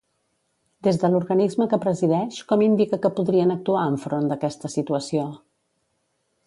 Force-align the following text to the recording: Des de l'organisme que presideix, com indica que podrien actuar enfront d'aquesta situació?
Des 0.85 0.95
de 1.03 1.11
l'organisme 1.15 1.67
que 1.73 1.79
presideix, 1.83 2.39
com 2.53 2.65
indica 2.69 2.99
que 3.05 3.13
podrien 3.19 3.55
actuar 3.59 3.85
enfront 3.93 4.29
d'aquesta 4.33 4.75
situació? 4.81 5.29